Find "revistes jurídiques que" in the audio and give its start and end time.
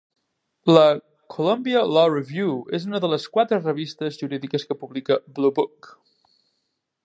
3.67-4.81